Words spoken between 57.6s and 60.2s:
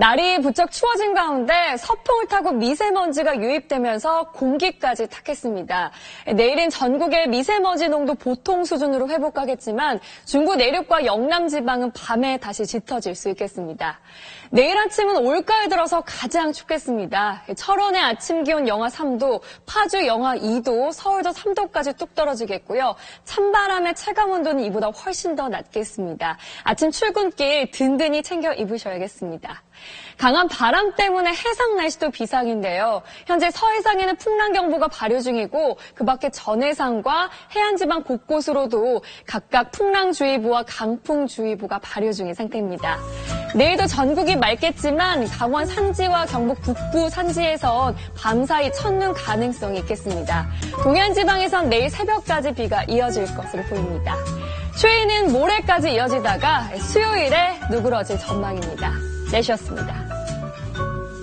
누그러질 전망입니다. 내셨습니다.